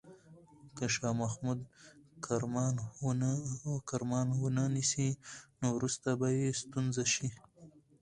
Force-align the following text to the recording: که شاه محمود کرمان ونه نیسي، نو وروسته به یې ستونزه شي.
که 0.77 0.85
شاه 0.93 1.13
محمود 1.21 1.59
کرمان 3.89 4.27
ونه 4.45 4.65
نیسي، 4.73 5.09
نو 5.59 5.67
وروسته 5.77 6.09
به 6.19 6.27
یې 6.37 6.47
ستونزه 6.61 7.05
شي. 7.13 7.27